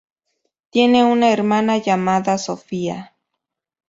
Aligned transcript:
Tiene 0.71 1.05
una 1.05 1.29
hermana 1.31 1.77
llamada 1.77 2.39
Sofía. 2.39 3.13